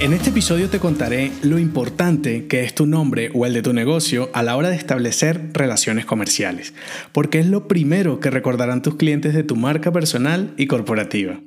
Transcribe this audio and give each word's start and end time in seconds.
En 0.00 0.14
este 0.14 0.30
episodio 0.30 0.70
te 0.70 0.78
contaré 0.78 1.30
lo 1.42 1.58
importante 1.58 2.46
que 2.46 2.64
es 2.64 2.74
tu 2.74 2.86
nombre 2.86 3.30
o 3.34 3.44
el 3.44 3.52
de 3.52 3.60
tu 3.60 3.74
negocio 3.74 4.30
a 4.32 4.42
la 4.42 4.56
hora 4.56 4.70
de 4.70 4.76
establecer 4.76 5.50
relaciones 5.52 6.06
comerciales, 6.06 6.72
porque 7.12 7.38
es 7.38 7.46
lo 7.46 7.68
primero 7.68 8.18
que 8.18 8.30
recordarán 8.30 8.80
tus 8.80 8.94
clientes 8.94 9.34
de 9.34 9.42
tu 9.42 9.56
marca 9.56 9.92
personal 9.92 10.54
y 10.56 10.68
corporativa. 10.68 11.40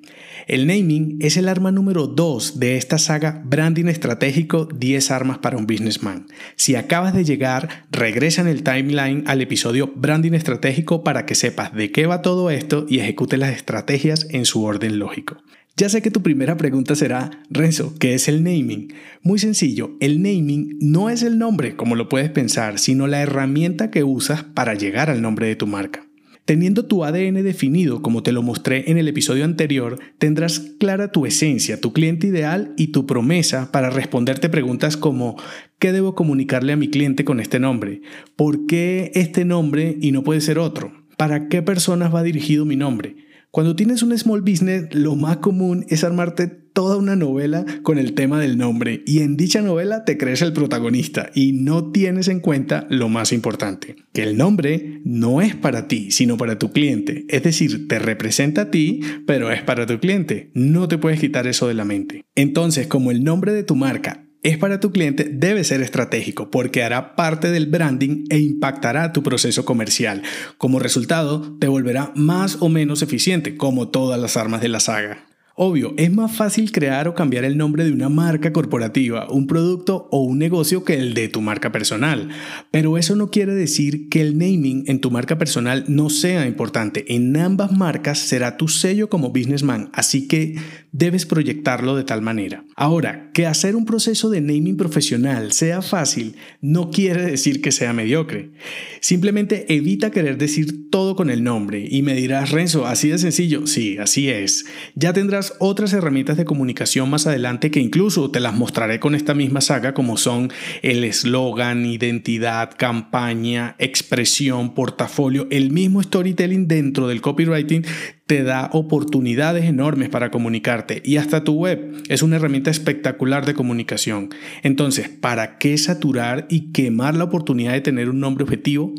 El 0.46 0.68
naming 0.68 1.18
es 1.20 1.36
el 1.36 1.50
arma 1.50 1.72
número 1.72 2.06
2 2.06 2.60
de 2.60 2.78
esta 2.78 3.00
saga 3.00 3.42
Branding 3.44 3.88
Estratégico 3.88 4.66
10 4.66 5.10
armas 5.10 5.40
para 5.40 5.58
un 5.58 5.66
businessman. 5.66 6.28
Si 6.56 6.76
acabas 6.76 7.16
de 7.16 7.24
llegar, 7.24 7.88
regresa 7.90 8.42
en 8.42 8.50
el 8.50 8.62
timeline 8.62 9.24
al 9.26 9.42
episodio 9.42 9.92
Branding 9.96 10.34
Estratégico 10.34 11.04
para 11.04 11.26
que 11.26 11.34
sepas 11.34 11.74
de 11.74 11.92
qué 11.92 12.06
va 12.06 12.22
todo 12.22 12.52
esto 12.52 12.86
y 12.88 13.00
ejecutes 13.00 13.40
las 13.40 13.56
estrategias 13.56 14.28
en 14.30 14.46
su 14.46 14.64
orden 14.64 15.00
lógico. 15.00 15.38
Ya 15.76 15.90
sé 15.90 16.04
que 16.04 16.12
tu 16.12 16.22
primera 16.22 16.56
pregunta 16.56 16.94
será, 16.94 17.32
Renzo, 17.50 17.96
¿qué 18.00 18.14
es 18.14 18.28
el 18.28 18.44
naming? 18.44 18.94
Muy 19.24 19.40
sencillo, 19.40 19.98
el 20.02 20.22
naming 20.22 20.78
no 20.80 21.10
es 21.10 21.24
el 21.24 21.40
nombre 21.40 21.76
como 21.76 21.96
lo 21.96 22.10
puedes 22.10 22.30
pensar, 22.30 22.78
sino 22.78 23.08
la 23.08 23.24
herramienta 23.24 23.90
que 23.90 24.04
usas 24.04 24.44
para 24.44 24.76
llegar 24.76 25.10
al 25.10 25.24
nombre 25.24 25.48
de 25.48 25.56
tu 25.56 25.66
marca. 25.66 26.06
Teniendo 26.46 26.86
tu 26.86 27.04
ADN 27.04 27.42
definido, 27.42 28.04
como 28.04 28.22
te 28.22 28.32
lo 28.32 28.44
mostré 28.44 28.92
en 28.92 29.00
el 29.00 29.08
episodio 29.08 29.46
anterior, 29.46 29.98
tendrás 30.20 30.60
clara 30.60 31.12
tu 31.12 31.26
esencia, 31.26 31.82
tu 31.82 31.92
cliente 31.92 32.28
ideal 32.28 32.76
y 32.78 32.88
tu 32.88 33.08
promesa 33.08 33.72
para 33.72 33.90
responderte 33.90 34.50
preguntas 34.50 34.96
como 34.96 35.38
¿qué 35.80 35.92
debo 35.92 36.14
comunicarle 36.14 36.74
a 36.74 36.78
mi 36.78 36.90
cliente 36.90 37.26
con 37.26 37.40
este 37.40 37.60
nombre? 37.60 38.02
¿Por 38.36 38.68
qué 38.68 39.12
este 39.16 39.44
nombre 39.44 39.98
y 40.00 40.12
no 40.12 40.24
puede 40.24 40.42
ser 40.42 40.60
otro? 40.60 40.94
¿Para 41.18 41.48
qué 41.48 41.64
personas 41.64 42.14
va 42.14 42.22
dirigido 42.22 42.64
mi 42.64 42.76
nombre? 42.76 43.16
Cuando 43.54 43.76
tienes 43.76 44.02
un 44.02 44.18
small 44.18 44.42
business, 44.42 44.96
lo 44.96 45.16
más 45.16 45.38
común 45.38 45.86
es 45.88 46.04
armarte 46.04 46.48
toda 46.48 46.98
una 46.98 47.16
novela 47.16 47.64
con 47.84 48.00
el 48.00 48.16
tema 48.16 48.40
del 48.40 48.58
nombre 48.58 49.04
y 49.06 49.20
en 49.20 49.38
dicha 49.38 49.62
novela 49.62 50.06
te 50.06 50.18
crees 50.18 50.42
el 50.42 50.54
protagonista 50.54 51.30
y 51.36 51.52
no 51.52 51.92
tienes 51.92 52.30
en 52.30 52.40
cuenta 52.40 52.88
lo 52.90 53.10
más 53.10 53.32
importante, 53.32 53.96
que 54.12 54.24
el 54.24 54.38
nombre 54.38 55.02
no 55.06 55.40
es 55.40 55.56
para 55.56 55.88
ti, 55.88 56.10
sino 56.10 56.36
para 56.36 56.58
tu 56.58 56.72
cliente. 56.72 57.26
Es 57.30 57.44
decir, 57.44 57.88
te 57.88 58.00
representa 58.00 58.62
a 58.62 58.72
ti, 58.72 59.02
pero 59.28 59.52
es 59.52 59.62
para 59.62 59.86
tu 59.86 60.00
cliente. 60.00 60.50
No 60.56 60.88
te 60.88 60.98
puedes 60.98 61.20
quitar 61.20 61.46
eso 61.46 61.68
de 61.68 61.76
la 61.76 61.86
mente. 61.86 62.26
Entonces, 62.34 62.88
como 62.88 63.12
el 63.12 63.24
nombre 63.24 63.54
de 63.54 63.62
tu 63.62 63.76
marca 63.76 64.26
es 64.44 64.58
para 64.58 64.80
tu 64.80 64.92
cliente 64.92 65.30
debe 65.32 65.64
ser 65.64 65.82
estratégico 65.82 66.52
porque 66.52 66.84
hará 66.84 67.16
parte 67.16 67.50
del 67.50 67.66
branding 67.66 68.26
e 68.30 68.40
impactará 68.40 69.14
tu 69.14 69.24
proceso 69.24 69.66
comercial. 69.66 70.22
Como 70.58 70.80
resultado, 70.80 71.58
te 71.60 71.68
volverá 71.68 72.12
más 72.16 72.58
o 72.60 72.70
menos 72.70 73.02
eficiente, 73.02 73.56
como 73.58 73.88
todas 73.88 74.20
las 74.20 74.38
armas 74.38 74.62
de 74.62 74.70
la 74.70 74.80
saga. 74.80 75.33
Obvio, 75.56 75.94
es 75.98 76.12
más 76.12 76.36
fácil 76.36 76.72
crear 76.72 77.08
o 77.08 77.14
cambiar 77.14 77.44
el 77.44 77.58
nombre 77.58 77.86
de 77.86 77.92
una 77.92 78.10
marca 78.10 78.52
corporativa, 78.52 79.30
un 79.30 79.46
producto 79.46 80.08
o 80.10 80.24
un 80.24 80.40
negocio 80.40 80.84
que 80.84 80.96
el 80.96 81.14
de 81.14 81.28
tu 81.28 81.42
marca 81.42 81.72
personal. 81.72 82.30
Pero 82.72 82.98
eso 82.98 83.16
no 83.16 83.30
quiere 83.30 83.54
decir 83.54 84.10
que 84.10 84.22
el 84.22 84.36
naming 84.36 84.86
en 84.88 85.00
tu 85.00 85.12
marca 85.12 85.38
personal 85.38 85.86
no 85.88 86.10
sea 86.10 86.48
importante. 86.48 87.06
En 87.14 87.38
ambas 87.38 87.72
marcas 87.72 88.18
será 88.18 88.58
tu 88.58 88.68
sello 88.68 89.10
como 89.10 89.30
businessman, 89.30 89.92
así 89.94 90.28
que 90.28 90.56
debes 90.92 91.28
proyectarlo 91.28 91.96
de 91.96 92.04
tal 92.04 92.24
manera. 92.24 92.66
Ahora, 92.76 93.30
que 93.34 93.46
hacer 93.46 93.76
un 93.76 93.86
proceso 93.86 94.32
de 94.32 94.42
naming 94.42 94.78
profesional 94.78 95.52
sea 95.52 95.84
fácil 95.84 96.36
no 96.62 96.90
quiere 96.90 97.26
decir 97.26 97.62
que 97.62 97.72
sea 97.72 97.94
mediocre. 97.94 98.54
Simplemente 99.02 99.72
evita 99.72 100.10
querer 100.10 100.40
decir 100.40 100.90
todo 100.90 101.16
con 101.16 101.30
el 101.30 101.44
nombre 101.44 101.86
y 101.88 102.02
me 102.02 102.16
dirás, 102.16 102.50
Renzo, 102.50 102.88
así 102.88 103.10
de 103.10 103.20
sencillo. 103.20 103.68
Sí, 103.68 103.98
así 104.00 104.30
es. 104.30 104.66
Ya 104.96 105.14
tendrás 105.14 105.43
otras 105.60 105.92
herramientas 105.92 106.38
de 106.38 106.46
comunicación 106.46 107.10
más 107.10 107.28
adelante 107.28 107.72
que 107.72 107.82
incluso 107.82 108.32
te 108.32 108.40
las 108.40 108.54
mostraré 108.54 109.00
con 109.00 109.16
esta 109.16 109.34
misma 109.34 109.60
saga 109.60 109.94
como 109.94 110.16
son 110.16 110.52
el 110.82 111.04
eslogan, 111.04 111.86
identidad, 111.86 112.72
campaña, 112.78 113.76
expresión, 113.80 114.74
portafolio, 114.74 115.48
el 115.52 115.72
mismo 115.72 116.02
storytelling 116.02 116.68
dentro 116.68 117.08
del 117.08 117.22
copywriting 117.22 117.84
te 118.26 118.44
da 118.44 118.70
oportunidades 118.72 119.66
enormes 119.66 120.10
para 120.10 120.32
comunicarte 120.32 121.02
y 121.04 121.18
hasta 121.18 121.44
tu 121.44 121.54
web 121.54 122.02
es 122.08 122.24
una 122.24 122.38
herramienta 122.38 122.72
espectacular 122.72 123.46
de 123.46 123.54
comunicación. 123.54 124.30
Entonces, 124.62 125.10
¿para 125.10 125.58
qué 125.58 125.78
saturar 125.78 126.48
y 126.50 126.72
quemar 126.72 127.16
la 127.16 127.26
oportunidad 127.26 127.74
de 127.74 127.82
tener 127.82 128.10
un 128.10 128.20
nombre 128.20 128.44
objetivo? 128.44 128.94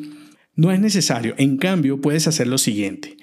No 0.56 0.70
es 0.70 0.78
necesario, 0.78 1.34
en 1.38 1.56
cambio 1.56 2.00
puedes 2.00 2.28
hacer 2.28 2.46
lo 2.46 2.58
siguiente. 2.58 3.16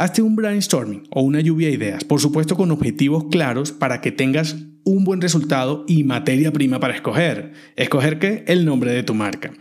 Hazte 0.00 0.22
un 0.22 0.34
brainstorming 0.34 1.02
o 1.10 1.20
una 1.20 1.42
lluvia 1.42 1.68
de 1.68 1.74
ideas, 1.74 2.04
por 2.04 2.22
supuesto 2.22 2.56
con 2.56 2.70
objetivos 2.70 3.26
claros 3.30 3.70
para 3.70 4.00
que 4.00 4.10
tengas 4.10 4.56
un 4.82 5.04
buen 5.04 5.20
resultado 5.20 5.84
y 5.86 6.04
materia 6.04 6.54
prima 6.54 6.80
para 6.80 6.94
escoger. 6.94 7.52
¿Escoger 7.76 8.18
qué? 8.18 8.42
El 8.46 8.64
nombre 8.64 8.92
de 8.92 9.02
tu 9.02 9.12
marca. 9.12 9.52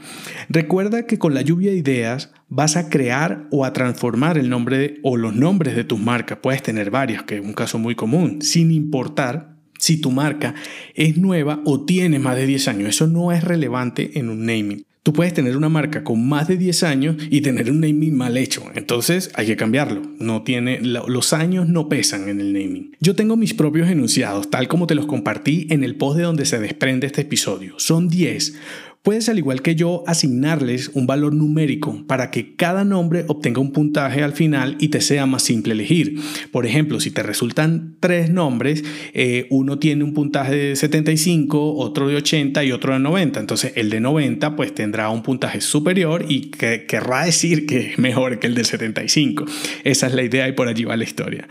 Recuerda 0.47 1.05
que 1.05 1.19
con 1.19 1.33
la 1.33 1.41
lluvia 1.41 1.71
de 1.71 1.77
ideas 1.79 2.31
vas 2.47 2.77
a 2.77 2.87
crear 2.87 3.49
o 3.51 3.65
a 3.65 3.73
transformar 3.73 4.37
el 4.37 4.49
nombre 4.49 5.01
o 5.03 5.17
los 5.17 5.35
nombres 5.35 5.75
de 5.75 5.83
tus 5.83 5.99
marcas. 5.99 6.39
Puedes 6.41 6.63
tener 6.63 6.89
varios, 6.89 7.23
que 7.23 7.39
es 7.39 7.41
un 7.41 7.51
caso 7.51 7.77
muy 7.77 7.95
común, 7.95 8.41
sin 8.41 8.71
importar 8.71 9.57
si 9.77 9.99
tu 9.99 10.09
marca 10.09 10.55
es 10.95 11.17
nueva 11.17 11.59
o 11.65 11.83
tiene 11.83 12.17
más 12.17 12.37
de 12.37 12.45
10 12.45 12.67
años. 12.69 12.89
Eso 12.91 13.07
no 13.07 13.33
es 13.33 13.43
relevante 13.43 14.17
en 14.17 14.29
un 14.29 14.45
naming. 14.45 14.85
Tú 15.01 15.13
puedes 15.13 15.33
tener 15.33 15.55
una 15.55 15.69
marca 15.69 16.03
con 16.03 16.27
más 16.27 16.47
de 16.47 16.57
10 16.57 16.83
años 16.83 17.15
y 17.29 17.41
tener 17.41 17.71
un 17.71 17.79
naming 17.79 18.15
mal 18.15 18.35
hecho. 18.37 18.63
Entonces 18.75 19.31
hay 19.33 19.47
que 19.47 19.55
cambiarlo. 19.55 20.01
No 20.19 20.43
tiene, 20.43 20.81
los 20.81 21.33
años 21.33 21.67
no 21.67 21.87
pesan 21.87 22.27
en 22.27 22.41
el 22.41 22.53
naming. 22.53 22.95
Yo 22.99 23.15
tengo 23.15 23.37
mis 23.37 23.53
propios 23.53 23.89
enunciados, 23.89 24.49
tal 24.49 24.67
como 24.67 24.87
te 24.87 24.95
los 24.95 25.05
compartí 25.05 25.67
en 25.69 25.83
el 25.83 25.95
post 25.95 26.17
de 26.17 26.23
donde 26.23 26.45
se 26.45 26.59
desprende 26.59 27.07
este 27.07 27.21
episodio. 27.21 27.75
Son 27.77 28.09
10 28.09 28.55
Puedes, 29.01 29.29
al 29.29 29.37
igual 29.37 29.61
que 29.61 29.75
yo, 29.75 30.03
asignarles 30.07 30.91
un 30.93 31.07
valor 31.07 31.33
numérico 31.33 32.03
para 32.05 32.31
que 32.31 32.57
cada 32.57 32.83
nombre 32.83 33.23
obtenga 33.29 33.61
un 33.61 33.71
puntaje 33.71 34.23
al 34.23 34.33
final 34.33 34.75
y 34.77 34.89
te 34.89 34.99
sea 34.99 35.25
más 35.25 35.41
simple 35.41 35.71
elegir. 35.71 36.19
Por 36.51 36.65
ejemplo, 36.65 36.99
si 36.99 37.09
te 37.09 37.23
resultan 37.23 37.95
tres 38.01 38.29
nombres, 38.29 38.83
eh, 39.13 39.47
uno 39.51 39.79
tiene 39.79 40.03
un 40.03 40.13
puntaje 40.13 40.53
de 40.53 40.75
75, 40.75 41.75
otro 41.75 42.09
de 42.09 42.17
80 42.17 42.65
y 42.65 42.73
otro 42.73 42.91
de 42.91 42.99
90. 42.99 43.39
Entonces, 43.39 43.71
el 43.77 43.89
de 43.89 44.01
90 44.01 44.57
pues 44.57 44.75
tendrá 44.75 45.09
un 45.09 45.23
puntaje 45.23 45.61
superior 45.61 46.25
y 46.27 46.51
que, 46.51 46.85
querrá 46.85 47.23
decir 47.23 47.65
que 47.65 47.91
es 47.91 47.99
mejor 47.99 48.37
que 48.39 48.47
el 48.47 48.55
de 48.55 48.65
75. 48.65 49.45
Esa 49.85 50.07
es 50.07 50.13
la 50.13 50.23
idea 50.23 50.49
y 50.49 50.51
por 50.51 50.67
allí 50.67 50.83
va 50.83 50.97
la 50.97 51.05
historia. 51.05 51.47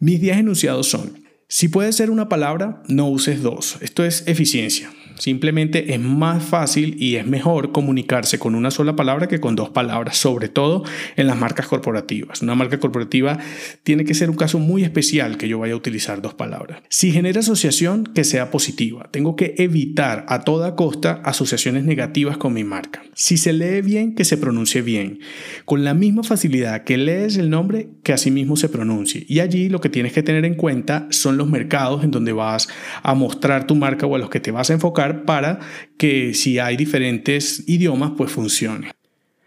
Mis 0.00 0.20
10 0.20 0.36
enunciados 0.36 0.88
son, 0.88 1.18
si 1.48 1.68
puede 1.68 1.94
ser 1.94 2.10
una 2.10 2.28
palabra, 2.28 2.82
no 2.88 3.08
uses 3.08 3.40
dos. 3.40 3.78
Esto 3.80 4.04
es 4.04 4.22
eficiencia. 4.26 4.90
Simplemente 5.20 5.92
es 5.92 6.00
más 6.00 6.42
fácil 6.42 6.96
y 6.98 7.16
es 7.16 7.26
mejor 7.26 7.72
comunicarse 7.72 8.38
con 8.38 8.54
una 8.54 8.70
sola 8.70 8.96
palabra 8.96 9.28
que 9.28 9.38
con 9.38 9.54
dos 9.54 9.68
palabras, 9.68 10.16
sobre 10.16 10.48
todo 10.48 10.82
en 11.16 11.26
las 11.26 11.36
marcas 11.36 11.66
corporativas. 11.66 12.40
Una 12.40 12.54
marca 12.54 12.80
corporativa 12.80 13.38
tiene 13.82 14.06
que 14.06 14.14
ser 14.14 14.30
un 14.30 14.36
caso 14.36 14.58
muy 14.58 14.82
especial 14.82 15.36
que 15.36 15.46
yo 15.46 15.58
vaya 15.58 15.74
a 15.74 15.76
utilizar 15.76 16.22
dos 16.22 16.32
palabras. 16.32 16.80
Si 16.88 17.12
genera 17.12 17.40
asociación, 17.40 18.04
que 18.04 18.24
sea 18.24 18.50
positiva. 18.50 19.10
Tengo 19.10 19.36
que 19.36 19.54
evitar 19.58 20.24
a 20.26 20.40
toda 20.40 20.74
costa 20.74 21.20
asociaciones 21.22 21.84
negativas 21.84 22.38
con 22.38 22.54
mi 22.54 22.64
marca. 22.64 23.02
Si 23.12 23.36
se 23.36 23.52
lee 23.52 23.82
bien, 23.82 24.14
que 24.14 24.24
se 24.24 24.38
pronuncie 24.38 24.80
bien. 24.80 25.20
Con 25.66 25.84
la 25.84 25.92
misma 25.92 26.22
facilidad 26.22 26.84
que 26.84 26.96
lees 26.96 27.36
el 27.36 27.50
nombre, 27.50 27.90
que 28.02 28.14
asimismo 28.14 28.56
se 28.56 28.70
pronuncie. 28.70 29.26
Y 29.28 29.40
allí 29.40 29.68
lo 29.68 29.82
que 29.82 29.90
tienes 29.90 30.14
que 30.14 30.22
tener 30.22 30.46
en 30.46 30.54
cuenta 30.54 31.08
son 31.10 31.36
los 31.36 31.46
mercados 31.46 32.04
en 32.04 32.10
donde 32.10 32.32
vas 32.32 32.68
a 33.02 33.14
mostrar 33.14 33.66
tu 33.66 33.74
marca 33.74 34.06
o 34.06 34.14
a 34.14 34.18
los 34.18 34.30
que 34.30 34.40
te 34.40 34.50
vas 34.50 34.70
a 34.70 34.72
enfocar 34.72 35.09
para 35.24 35.60
que 35.98 36.34
si 36.34 36.58
hay 36.58 36.76
diferentes 36.76 37.64
idiomas, 37.68 38.12
pues 38.16 38.32
funcione. 38.32 38.92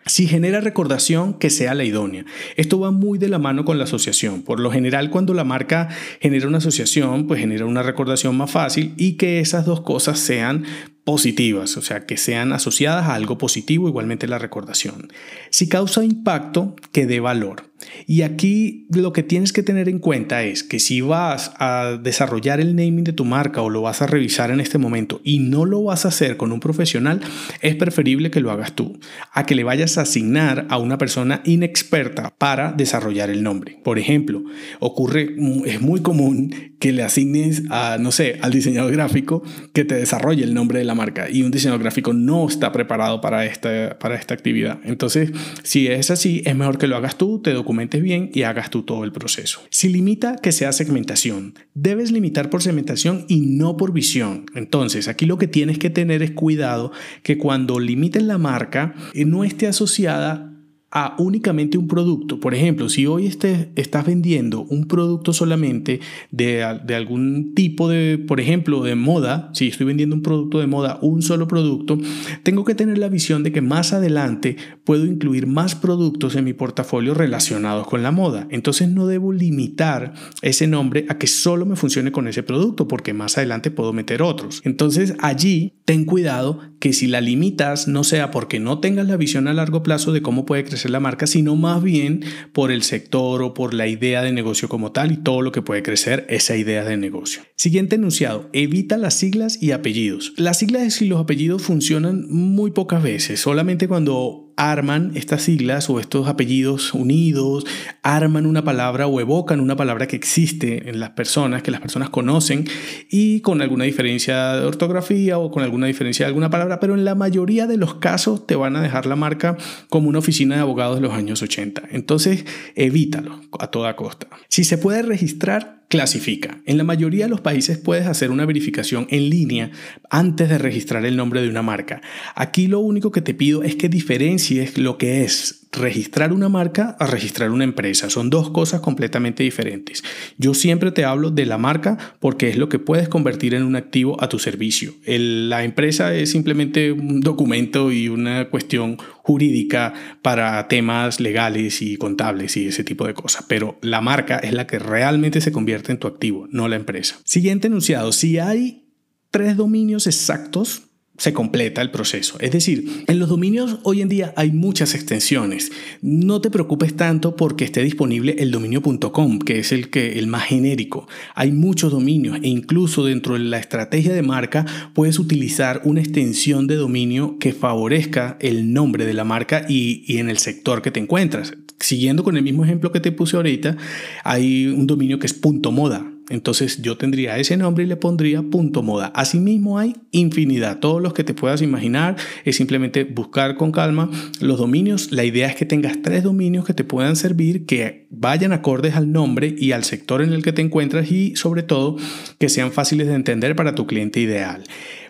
Si 0.06 0.28
genera 0.28 0.60
recordación, 0.60 1.34
que 1.36 1.50
sea 1.50 1.74
la 1.76 1.86
idónea. 1.86 2.26
Esto 2.58 2.80
va 2.80 2.92
muy 2.92 3.18
de 3.18 3.30
la 3.30 3.40
mano 3.40 3.64
con 3.64 3.78
la 3.78 3.86
asociación. 3.86 4.44
Por 4.44 4.60
lo 4.60 4.70
general, 4.70 5.10
cuando 5.10 5.34
la 5.34 5.46
marca 5.46 5.88
genera 6.20 6.48
una 6.48 6.58
asociación, 6.58 7.26
pues 7.26 7.40
genera 7.40 7.66
una 7.66 7.84
recordación 7.84 8.36
más 8.36 8.52
fácil 8.52 8.94
y 8.98 9.14
que 9.14 9.40
esas 9.40 9.66
dos 9.66 9.82
cosas 9.82 10.20
sean 10.20 10.66
positivas, 11.04 11.76
o 11.78 11.82
sea, 11.82 12.06
que 12.06 12.18
sean 12.18 12.54
asociadas 12.54 13.08
a 13.08 13.16
algo 13.16 13.38
positivo, 13.38 13.88
igualmente 13.88 14.28
la 14.28 14.40
recordación. 14.40 15.12
Si 15.50 15.68
causa 15.68 16.04
impacto, 16.04 16.76
que 16.92 17.06
dé 17.06 17.20
valor. 17.20 17.74
Y 18.08 18.22
aquí 18.22 18.88
lo 18.90 19.14
que 19.14 19.24
tienes 19.24 19.54
que 19.54 19.64
tener 19.64 19.90
en 19.90 20.00
cuenta 20.00 20.44
es 20.44 20.64
que 20.64 20.80
si 20.80 21.02
vas 21.02 21.52
a 21.60 22.00
desarrollar 22.02 22.60
el 22.60 22.76
naming 22.76 23.04
de 23.04 23.14
tu 23.14 23.26
marca 23.26 23.62
o 23.62 23.70
lo 23.70 23.82
vas 23.82 24.02
a 24.02 24.08
revisar 24.08 24.52
en 24.52 24.60
este 24.60 24.78
momento 24.78 25.22
y 25.24 25.40
no 25.40 25.66
lo 25.66 25.84
vas 25.84 26.06
a 26.06 26.10
hacer 26.10 26.38
con 26.38 26.52
un 26.52 26.60
profesional, 26.60 27.22
es 27.62 27.76
preferible 27.76 28.32
que 28.32 28.40
lo 28.40 28.52
hagas 28.52 28.74
tú, 28.74 29.00
a 29.32 29.46
que 29.46 29.56
le 29.56 29.64
vayas 29.64 29.98
a 29.98 30.02
asignar 30.02 30.66
a 30.70 30.78
una 30.78 30.98
persona 30.98 31.42
inexperta 31.46 32.34
para 32.38 32.72
desarrollar 32.72 33.30
el 33.30 33.44
nombre. 33.44 33.80
Por 33.84 34.00
ejemplo, 34.00 34.44
ocurre, 34.80 35.36
es 35.66 35.82
muy 35.82 36.02
común 36.02 36.74
que 36.80 36.92
le 36.92 37.04
asignes 37.04 37.64
a, 37.70 37.98
no 38.00 38.12
sé, 38.12 38.40
al 38.42 38.52
diseñador 38.52 38.92
gráfico 38.92 39.44
que 39.74 39.86
te 39.86 39.96
desarrolle 39.96 40.44
el 40.44 40.54
nombre 40.54 40.80
de 40.80 40.86
la 40.86 40.93
marca 40.94 41.30
y 41.30 41.44
un 41.44 41.52
diseñador 41.52 41.82
gráfico 41.82 42.14
no 42.14 42.48
está 42.48 42.72
preparado 42.72 43.22
para 43.22 43.46
esta, 43.46 43.98
para 44.00 44.16
esta 44.16 44.34
actividad. 44.34 44.80
Entonces, 44.84 45.32
si 45.64 45.88
es 45.88 46.12
así, 46.12 46.42
es 46.46 46.56
mejor 46.56 46.78
que 46.78 46.88
lo 46.88 46.96
hagas 46.96 47.18
tú, 47.18 47.42
te 47.42 47.54
documentes 47.54 48.02
bien 48.02 48.30
y 48.34 48.44
hagas 48.44 48.70
tú 48.70 48.84
todo 48.84 49.04
el 49.04 49.12
proceso. 49.12 49.62
Si 49.70 49.90
limita 49.90 50.36
que 50.38 50.52
sea 50.52 50.72
segmentación, 50.72 51.56
debes 51.74 52.12
limitar 52.12 52.50
por 52.50 52.62
segmentación 52.62 53.26
y 53.28 53.42
no 53.42 53.78
por 53.78 53.94
visión. 53.94 54.46
Entonces, 54.56 55.08
aquí 55.08 55.26
lo 55.26 55.38
que 55.38 55.48
tienes 55.48 55.80
que 55.80 55.90
tener 55.90 56.24
es 56.24 56.32
cuidado 56.32 56.92
que 57.24 57.38
cuando 57.38 57.80
limites 57.80 58.24
la 58.24 58.38
marca 58.38 58.96
eh, 59.14 59.26
no 59.26 59.44
esté 59.44 59.68
asociada 59.68 60.53
a 60.96 61.16
únicamente 61.18 61.80
un 61.80 61.88
producto. 61.88 62.40
Por 62.40 62.54
ejemplo, 62.54 62.88
si 62.88 63.08
hoy 63.08 63.26
este, 63.26 63.72
estás 63.76 64.06
vendiendo 64.06 64.62
un 64.62 64.86
producto 64.88 65.34
solamente 65.34 66.00
de, 66.30 66.80
de, 66.86 66.96
algún 66.96 67.56
tipo 67.56 67.90
de, 67.90 68.20
por 68.20 68.40
ejemplo, 68.40 68.84
de 68.84 68.94
moda, 68.94 69.50
si 69.54 69.70
estoy 69.70 69.88
vendiendo 69.88 70.16
un 70.16 70.22
producto 70.22 70.60
de 70.60 70.68
moda, 70.68 71.00
un 71.02 71.24
solo 71.24 71.48
producto, 71.48 71.98
tengo 72.44 72.64
que 72.64 72.76
tener 72.76 73.00
la 73.00 73.10
visión 73.10 73.42
de 73.42 73.52
que 73.52 73.62
más 73.62 73.92
adelante 73.92 74.56
puedo 74.84 75.08
incluir 75.08 75.48
más 75.48 75.74
productos 75.74 76.36
en 76.36 76.46
mi 76.46 76.54
portafolio 76.54 77.16
relacionados 77.16 77.88
con 77.88 78.04
la 78.04 78.12
moda. 78.12 78.48
Entonces 78.52 78.88
no 78.88 79.08
debo 79.08 79.34
limitar 79.34 80.14
ese 80.44 80.68
nombre 80.68 81.08
a 81.10 81.18
que 81.18 81.26
solo 81.26 81.66
me 81.66 81.76
funcione 81.76 82.12
con 82.12 82.28
ese 82.28 82.44
producto, 82.44 82.88
porque 82.88 83.14
más 83.14 83.40
adelante 83.40 83.72
puedo 83.72 83.94
meter 83.94 84.22
otros. 84.22 84.62
Entonces 84.64 85.16
allí 85.20 85.74
ten 85.86 86.06
cuidado 86.06 86.60
que 86.80 86.94
si 86.94 87.08
la 87.08 87.20
limitas 87.20 87.88
no 87.88 88.04
sea 88.04 88.30
porque 88.30 88.60
no 88.60 88.80
tengas 88.80 89.08
la 89.08 89.18
visión 89.18 89.48
a 89.48 89.54
largo 89.54 89.82
plazo 89.82 90.12
de 90.12 90.22
cómo 90.22 90.46
puede 90.46 90.64
crecer 90.64 90.83
la 90.90 91.00
marca, 91.00 91.28
sino 91.28 91.56
más 91.56 91.82
bien 91.84 92.24
por 92.52 92.72
el 92.72 92.84
sector 92.84 93.42
o 93.42 93.54
por 93.54 93.74
la 93.74 93.88
idea 93.88 94.22
de 94.22 94.32
negocio 94.32 94.70
como 94.70 94.92
tal 94.92 95.12
y 95.12 95.18
todo 95.18 95.42
lo 95.42 95.52
que 95.52 95.62
puede 95.62 95.84
crecer 95.84 96.26
esa 96.30 96.56
idea 96.56 96.84
de 96.84 96.98
negocio. 96.98 97.44
Siguiente 97.56 97.96
enunciado, 97.96 98.50
evita 98.54 98.98
las 98.98 99.14
siglas 99.14 99.62
y 99.62 99.72
apellidos. 99.72 100.34
Las 100.38 100.60
siglas 100.60 101.02
y 101.02 101.08
los 101.08 101.22
apellidos 101.22 101.62
funcionan 101.62 102.26
muy 102.30 102.72
pocas 102.72 103.02
veces, 103.04 103.40
solamente 103.40 103.88
cuando 103.88 104.43
arman 104.58 105.12
estas 105.16 105.44
siglas 105.44 105.90
o 105.90 106.00
estos 106.00 106.28
apellidos 106.28 106.94
unidos, 106.94 107.66
arman 108.02 108.46
una 108.46 108.64
palabra 108.64 109.08
o 109.08 109.20
evocan 109.20 109.60
una 109.60 109.76
palabra 109.76 110.08
que 110.08 110.16
existe 110.16 110.90
en 110.90 111.00
las 111.00 111.12
personas, 111.12 111.64
que 111.64 111.72
las 111.72 111.82
personas 111.82 112.10
conocen 112.10 112.66
y 113.10 113.42
con 113.42 113.62
alguna 113.62 113.86
diferencia 113.86 114.54
de 114.54 114.66
ortografía 114.66 115.38
o 115.38 115.52
con 115.52 115.64
alguna 115.64 115.88
diferencia 115.88 116.26
de 116.26 116.28
alguna 116.28 116.50
palabra, 116.50 116.80
pero 116.80 116.94
en 116.94 117.06
la 117.06 117.16
mayoría 117.16 117.68
de 117.68 117.78
los 117.78 117.96
casos 117.96 118.46
te 118.48 118.56
van 118.56 118.76
a 118.76 118.82
dejar 118.82 119.06
la 119.06 119.16
marca 119.16 119.58
como 119.90 120.10
una 120.10 120.20
oficina 120.20 120.56
de 120.56 120.62
abogados 120.62 120.96
de 120.96 121.02
los 121.02 121.14
años 121.14 121.42
80. 121.42 121.84
Entonces, 121.92 122.46
evítalo 122.76 123.42
a 123.60 123.68
toda 123.68 123.96
costa. 123.96 124.28
Si 124.48 124.64
se 124.64 124.78
puede 124.78 125.02
registrar, 125.02 125.83
clasifica. 125.94 126.60
En 126.66 126.80
la 126.80 126.84
mayoría 126.84 127.26
de 127.26 127.30
los 127.30 127.42
países 127.42 127.78
puedes 127.78 128.08
hacer 128.08 128.32
una 128.32 128.48
verificación 128.48 129.06
en 129.12 129.30
línea 129.30 129.70
antes 130.10 130.50
de 130.50 130.58
registrar 130.58 131.06
el 131.06 131.16
nombre 131.16 131.40
de 131.44 131.50
una 131.50 131.62
marca. 131.62 132.02
Aquí 132.34 132.66
lo 132.66 132.80
único 132.80 133.12
que 133.12 133.22
te 133.22 133.36
pido 133.36 133.62
es 133.62 133.76
que 133.76 133.90
diferencies 133.90 134.80
lo 134.80 134.98
que 134.98 135.24
es 135.24 135.63
registrar 135.74 136.32
una 136.34 136.50
marca 136.50 136.96
a 137.00 137.08
registrar 137.08 137.52
una 137.52 137.64
empresa. 137.64 138.10
Son 138.10 138.30
dos 138.30 138.50
cosas 138.52 138.82
completamente 138.82 139.44
diferentes. 139.44 140.04
Yo 140.38 140.54
siempre 140.54 140.92
te 140.92 141.06
hablo 141.06 141.32
de 141.32 141.46
la 141.46 141.58
marca 141.58 141.98
porque 142.20 142.50
es 142.50 142.58
lo 142.58 142.70
que 142.70 142.80
puedes 142.80 143.10
convertir 143.10 143.54
en 143.54 143.64
un 143.64 143.76
activo 143.76 144.22
a 144.24 144.30
tu 144.30 144.40
servicio. 144.40 144.94
la 145.06 145.64
empresa 145.64 146.14
es 146.14 146.32
simplemente 146.32 146.92
un 146.92 147.22
documento 147.22 147.92
y 147.92 148.08
una 148.08 148.50
cuestión 148.50 148.98
jurídica 149.24 149.94
para 150.22 150.68
temas 150.68 151.20
legales 151.20 151.82
y 151.82 151.98
contables 151.98 152.56
y 152.58 152.68
ese 152.68 152.84
tipo 152.84 153.08
de 153.08 153.14
cosas. 153.14 153.46
Pero 153.48 153.78
la 153.82 154.02
marca 154.02 154.38
es 154.38 154.54
la 154.54 154.68
que 154.68 154.80
realmente 154.80 155.42
se 155.42 155.52
convierte 155.52 155.92
en 155.92 156.00
tu 156.00 156.08
activo, 156.08 156.48
no 156.52 156.68
la 156.68 156.76
empresa. 156.76 157.20
Siguiente 157.24 157.68
enunciado. 157.68 158.12
Si 158.12 158.38
hay 158.40 158.86
tres 159.32 159.58
dominios 159.58 160.08
exactos, 160.08 160.84
se 161.18 161.32
completa 161.32 161.82
el 161.82 161.92
proceso. 161.92 162.38
Es 162.40 162.52
decir, 162.52 163.04
en 163.08 163.20
los 163.20 163.30
dominios 163.30 163.78
hoy 163.84 164.02
en 164.02 164.10
día 164.10 164.34
hay 164.36 164.52
muchas 164.52 164.96
extensiones. 164.96 165.72
No 166.02 166.42
te 166.42 166.50
preocupes 166.50 166.96
tanto 166.96 167.36
porque 167.36 167.66
esté 167.66 167.84
disponible 167.84 168.36
el 168.40 168.52
dominio.com, 168.52 169.40
que 169.40 169.60
es 169.60 169.72
el, 169.72 169.90
que, 169.90 170.18
el 170.18 170.28
más 170.28 170.46
genérico. 170.46 171.08
Hay 171.36 171.52
muchos 171.52 171.92
dominios 171.92 172.40
e 172.42 172.48
incluso 172.48 173.06
dentro 173.06 173.36
de 173.36 173.42
la 173.42 173.60
estrategia 173.60 174.14
de 174.14 174.24
marca 174.24 174.66
puedes 174.94 175.20
utilizar 175.20 175.82
una 175.84 176.02
extensión 176.02 176.66
de 176.66 176.76
dominio 176.76 177.38
que 177.40 177.54
favorezca 177.54 178.38
el 178.40 178.74
nombre 178.74 179.06
de 179.06 179.14
la 179.14 179.24
marca 179.24 179.66
y, 179.70 180.18
en 180.18 180.30
el 180.30 180.40
sector 180.40 180.82
que 180.82 180.92
te 180.92 181.00
encuentras. 181.00 181.54
Siguiendo 181.80 182.24
con 182.24 182.38
el 182.38 182.44
mismo 182.44 182.64
ejemplo 182.64 182.92
que 182.92 183.00
te 183.00 183.12
puse 183.12 183.36
ahorita, 183.36 183.78
hay 184.24 184.68
un 184.68 184.88
dominio 184.88 185.20
que 185.20 185.28
es 185.28 185.34
punto 185.34 185.72
moda 185.72 186.13
entonces 186.30 186.82
yo 186.82 186.98
tendría 186.98 187.38
ese 187.38 187.58
nombre 187.58 187.84
y 187.84 187.88
le 187.88 187.96
pondría 187.96 188.42
punto 188.42 188.82
moda. 188.82 189.12
Asimismo 189.16 189.78
hay 189.78 189.96
infinidad, 190.12 190.80
todos 190.80 191.02
los 191.02 191.14
que 191.14 191.24
te 191.24 191.34
puedas 191.34 191.62
imaginar. 191.62 192.16
Es 192.46 192.56
simplemente 192.56 193.04
buscar 193.04 193.58
con 193.58 193.72
calma 193.72 194.10
los 194.40 194.58
dominios. 194.58 195.12
La 195.12 195.24
idea 195.24 195.48
es 195.48 195.56
que 195.56 195.66
tengas 195.66 196.02
tres 196.02 196.24
dominios 196.24 196.66
que 196.66 196.74
te 196.74 196.84
puedan 196.84 197.16
servir, 197.16 197.66
que 197.66 198.08
vayan 198.10 198.54
acordes 198.54 198.96
al 198.96 199.12
nombre 199.12 199.54
y 199.58 199.74
al 199.74 199.84
sector 199.84 200.22
en 200.22 200.34
el 200.34 200.44
que 200.44 200.54
te 200.54 200.62
encuentras 200.62 201.12
y 201.12 201.36
sobre 201.36 201.64
todo 201.64 201.98
que 202.40 202.50
sean 202.50 202.72
fáciles 202.72 203.08
de 203.08 203.16
entender 203.16 203.56
para 203.56 203.76
tu 203.76 203.86
cliente 203.86 204.20
ideal. 204.20 204.64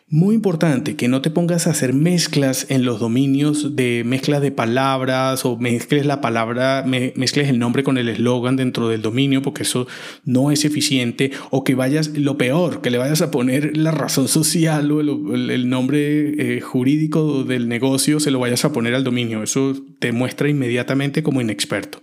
Muy 0.09 0.35
importante 0.35 0.95
que 0.95 1.07
no 1.07 1.21
te 1.21 1.31
pongas 1.31 1.65
a 1.65 1.71
hacer 1.71 1.93
mezclas 1.93 2.67
en 2.69 2.85
los 2.85 2.99
dominios 2.99 3.75
de 3.75 4.03
mezclas 4.05 4.41
de 4.41 4.51
palabras 4.51 5.45
o 5.45 5.57
mezcles 5.57 6.05
la 6.05 6.21
palabra, 6.21 6.83
mezcles 6.85 7.49
el 7.49 7.57
nombre 7.57 7.83
con 7.83 7.97
el 7.97 8.09
eslogan 8.09 8.55
dentro 8.55 8.89
del 8.89 9.01
dominio 9.01 9.41
porque 9.41 9.63
eso 9.63 9.87
no 10.23 10.51
es 10.51 10.65
eficiente 10.65 11.31
o 11.49 11.63
que 11.63 11.73
vayas, 11.73 12.09
lo 12.09 12.37
peor, 12.37 12.81
que 12.81 12.91
le 12.91 12.97
vayas 12.97 13.21
a 13.21 13.31
poner 13.31 13.75
la 13.75 13.91
razón 13.91 14.27
social 14.27 14.91
o 14.91 14.99
el, 14.99 15.69
nombre 15.69 16.57
eh, 16.57 16.61
jurídico 16.61 17.43
del 17.43 17.67
negocio 17.67 18.19
se 18.19 18.29
lo 18.29 18.39
vayas 18.39 18.65
a 18.65 18.71
poner 18.71 18.93
al 18.93 19.03
dominio. 19.03 19.41
Eso 19.41 19.73
te 19.99 20.11
muestra 20.11 20.49
inmediatamente 20.49 21.23
como 21.23 21.41
inexperto. 21.41 21.99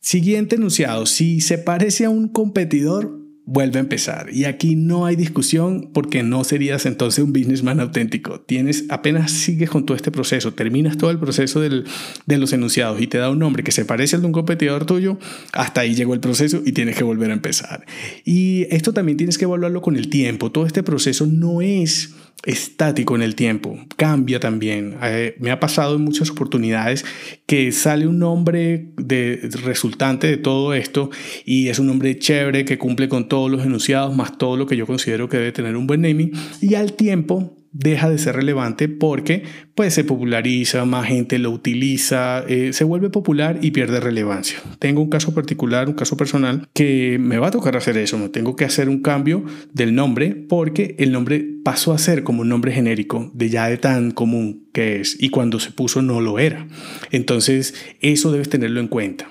Siguiente 0.00 0.56
enunciado, 0.56 1.06
si 1.06 1.40
se 1.40 1.56
parece 1.58 2.04
a 2.04 2.10
un 2.10 2.28
competidor, 2.28 3.23
vuelve 3.46 3.78
a 3.78 3.80
empezar. 3.80 4.28
Y 4.32 4.44
aquí 4.44 4.74
no 4.74 5.06
hay 5.06 5.16
discusión 5.16 5.90
porque 5.92 6.22
no 6.22 6.44
serías 6.44 6.86
entonces 6.86 7.22
un 7.22 7.32
businessman 7.32 7.80
auténtico. 7.80 8.40
Tienes, 8.40 8.84
apenas 8.88 9.30
sigues 9.30 9.70
con 9.70 9.84
todo 9.84 9.96
este 9.96 10.10
proceso, 10.10 10.54
terminas 10.54 10.96
todo 10.96 11.10
el 11.10 11.18
proceso 11.18 11.60
del, 11.60 11.84
de 12.26 12.38
los 12.38 12.52
enunciados 12.52 13.00
y 13.00 13.06
te 13.06 13.18
da 13.18 13.30
un 13.30 13.38
nombre 13.38 13.62
que 13.62 13.72
se 13.72 13.84
parece 13.84 14.16
al 14.16 14.22
de 14.22 14.26
un 14.26 14.32
competidor 14.32 14.86
tuyo, 14.86 15.18
hasta 15.52 15.82
ahí 15.82 15.94
llegó 15.94 16.14
el 16.14 16.20
proceso 16.20 16.62
y 16.64 16.72
tienes 16.72 16.96
que 16.96 17.04
volver 17.04 17.30
a 17.30 17.34
empezar. 17.34 17.84
Y 18.24 18.66
esto 18.70 18.92
también 18.92 19.18
tienes 19.18 19.36
que 19.36 19.44
evaluarlo 19.44 19.82
con 19.82 19.96
el 19.96 20.08
tiempo. 20.08 20.50
Todo 20.50 20.66
este 20.66 20.82
proceso 20.82 21.26
no 21.26 21.60
es 21.60 22.14
estático 22.44 23.16
en 23.16 23.22
el 23.22 23.34
tiempo, 23.34 23.78
cambia 23.96 24.40
también. 24.40 24.96
Eh, 25.02 25.34
me 25.38 25.50
ha 25.50 25.60
pasado 25.60 25.96
en 25.96 26.02
muchas 26.02 26.30
oportunidades 26.30 27.04
que 27.46 27.72
sale 27.72 28.06
un 28.06 28.18
nombre 28.18 28.88
de, 28.96 29.48
resultante 29.64 30.26
de 30.26 30.36
todo 30.36 30.74
esto 30.74 31.10
y 31.44 31.68
es 31.68 31.78
un 31.78 31.86
nombre 31.86 32.18
chévere 32.18 32.64
que 32.64 32.78
cumple 32.78 33.08
con 33.08 33.28
todos 33.28 33.50
los 33.50 33.64
enunciados, 33.64 34.14
más 34.14 34.36
todo 34.36 34.56
lo 34.56 34.66
que 34.66 34.76
yo 34.76 34.86
considero 34.86 35.28
que 35.28 35.38
debe 35.38 35.52
tener 35.52 35.76
un 35.76 35.86
buen 35.86 36.02
naming 36.02 36.32
y 36.60 36.74
al 36.74 36.92
tiempo 36.92 37.63
deja 37.74 38.08
de 38.08 38.18
ser 38.18 38.36
relevante 38.36 38.88
porque 38.88 39.42
pues 39.74 39.92
se 39.92 40.04
populariza, 40.04 40.84
más 40.84 41.08
gente 41.08 41.38
lo 41.38 41.50
utiliza, 41.50 42.44
eh, 42.48 42.72
se 42.72 42.84
vuelve 42.84 43.10
popular 43.10 43.58
y 43.60 43.72
pierde 43.72 44.00
relevancia. 44.00 44.58
Tengo 44.78 45.02
un 45.02 45.10
caso 45.10 45.34
particular, 45.34 45.88
un 45.88 45.94
caso 45.94 46.16
personal, 46.16 46.68
que 46.72 47.18
me 47.20 47.38
va 47.38 47.48
a 47.48 47.50
tocar 47.50 47.76
hacer 47.76 47.98
eso, 47.98 48.16
no 48.16 48.30
tengo 48.30 48.54
que 48.56 48.64
hacer 48.64 48.88
un 48.88 49.02
cambio 49.02 49.44
del 49.72 49.94
nombre 49.94 50.34
porque 50.48 50.94
el 50.98 51.12
nombre 51.12 51.44
pasó 51.64 51.92
a 51.92 51.98
ser 51.98 52.22
como 52.22 52.42
un 52.42 52.48
nombre 52.48 52.72
genérico 52.72 53.30
de 53.34 53.50
ya 53.50 53.68
de 53.68 53.76
tan 53.76 54.12
común 54.12 54.68
que 54.72 55.00
es 55.00 55.20
y 55.20 55.30
cuando 55.30 55.58
se 55.58 55.72
puso 55.72 56.00
no 56.00 56.20
lo 56.20 56.38
era. 56.38 56.68
Entonces 57.10 57.74
eso 58.00 58.30
debes 58.30 58.48
tenerlo 58.48 58.80
en 58.80 58.88
cuenta. 58.88 59.26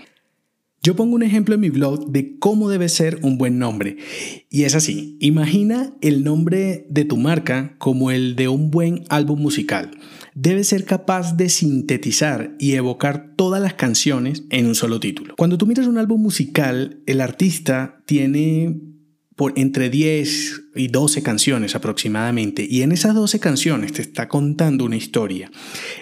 Yo 0.86 0.98
pongo 0.98 1.16
un 1.16 1.24
ejemplo 1.24 1.56
en 1.56 1.62
mi 1.62 1.70
blog 1.70 2.12
de 2.12 2.38
cómo 2.40 2.70
debe 2.70 2.90
ser 2.90 3.20
un 3.22 3.38
buen 3.38 3.58
nombre. 3.58 3.96
Y 4.50 4.64
es 4.64 4.76
así, 4.76 5.16
imagina 5.22 5.94
el 6.02 6.26
nombre 6.26 6.86
de 6.90 7.06
tu 7.06 7.16
marca 7.16 7.74
como 7.78 8.12
el 8.12 8.36
de 8.36 8.50
un 8.50 8.70
buen 8.70 9.06
álbum 9.08 9.40
musical. 9.40 9.92
Debe 10.36 10.66
ser 10.66 10.84
capaz 10.84 11.38
de 11.38 11.48
sintetizar 11.48 12.54
y 12.60 12.74
evocar 12.74 13.34
todas 13.38 13.62
las 13.62 13.76
canciones 13.76 14.44
en 14.50 14.66
un 14.66 14.76
solo 14.76 15.00
título. 15.00 15.36
Cuando 15.38 15.58
tú 15.58 15.68
miras 15.68 15.88
un 15.88 15.98
álbum 15.98 16.22
musical, 16.22 17.02
el 17.06 17.22
artista 17.22 18.04
tiene 18.06 18.82
por 19.38 19.54
entre 19.56 19.90
10 19.90 20.63
y 20.76 20.88
12 20.88 21.24
canciones 21.24 21.76
aproximadamente, 21.76 22.66
y 22.70 22.82
en 22.82 22.92
esas 22.92 23.16
12 23.16 23.40
canciones 23.40 23.94
te 23.94 24.02
está 24.02 24.28
contando 24.28 24.86
una 24.86 24.96
historia. 24.96 25.52